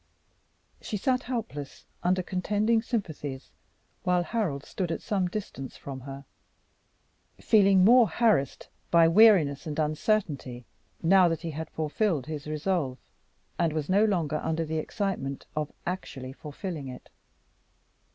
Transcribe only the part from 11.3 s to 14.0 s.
he had fulfilled his resolve, and was